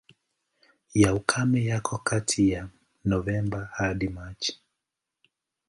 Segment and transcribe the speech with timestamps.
[0.93, 2.67] Ya ukame yako kati ya
[3.05, 4.59] Novemba hadi Machi.